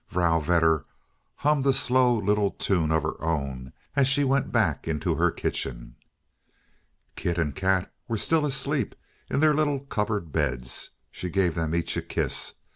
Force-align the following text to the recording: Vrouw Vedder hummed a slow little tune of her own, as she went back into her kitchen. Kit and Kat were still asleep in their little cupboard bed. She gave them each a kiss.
Vrouw 0.09 0.39
Vedder 0.39 0.83
hummed 1.35 1.67
a 1.67 1.71
slow 1.73 2.15
little 2.17 2.49
tune 2.49 2.91
of 2.91 3.03
her 3.03 3.21
own, 3.23 3.71
as 3.95 4.07
she 4.07 4.23
went 4.23 4.51
back 4.51 4.87
into 4.87 5.13
her 5.13 5.29
kitchen. 5.29 5.95
Kit 7.15 7.37
and 7.37 7.55
Kat 7.55 7.93
were 8.07 8.17
still 8.17 8.43
asleep 8.43 8.95
in 9.29 9.41
their 9.41 9.53
little 9.53 9.81
cupboard 9.81 10.31
bed. 10.31 10.67
She 11.11 11.29
gave 11.29 11.53
them 11.53 11.75
each 11.75 11.97
a 11.97 12.01
kiss. 12.01 12.55